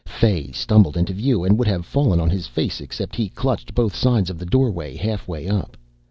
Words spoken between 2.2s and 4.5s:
his face except he clutched both sides of the